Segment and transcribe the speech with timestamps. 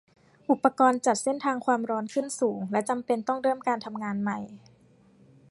[0.49, 4.39] อุปกรณ์จัดเส้นทางความร้อนขึ้นสูง และจำเป็นต้องเริ่มการทำงานใหม่